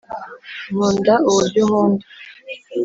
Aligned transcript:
nkunda 0.73 1.13
uburyo 1.29 1.59
unkunda 1.65 2.05